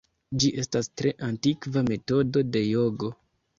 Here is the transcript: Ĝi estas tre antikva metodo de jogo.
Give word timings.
Ĝi 0.43 0.47
estas 0.63 0.89
tre 1.01 1.11
antikva 1.27 1.85
metodo 1.91 2.45
de 2.57 2.65
jogo. 2.73 3.15